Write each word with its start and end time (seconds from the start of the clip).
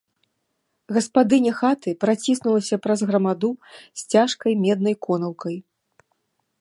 Гаспадыня 0.95 1.51
хаты 1.59 1.89
праціснулася 2.05 2.79
праз 2.85 2.99
грамаду 3.11 3.49
з 4.03 4.09
цяжкай 4.15 4.53
меднай 4.67 4.95
конаўкай. 5.09 5.55